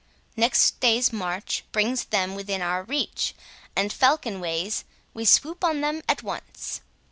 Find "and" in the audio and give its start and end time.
3.75-3.93